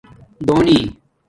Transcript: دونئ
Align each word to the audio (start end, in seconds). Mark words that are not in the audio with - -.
دونئ 0.47 0.79